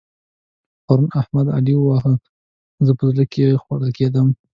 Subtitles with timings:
[0.85, 2.13] پرون احمد؛ علي وواهه.
[2.85, 4.27] زه په زړه کې خوړل کېدم.